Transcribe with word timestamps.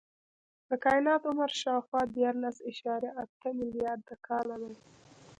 د 0.69 0.71
کائنات 0.83 1.21
عمر 1.29 1.51
شاوخوا 1.61 2.01
دیارلس 2.15 2.57
اعشاریه 2.67 3.11
اته 3.23 3.47
ملیارده 3.59 4.15
کاله 4.27 4.55
دی. 4.61 4.73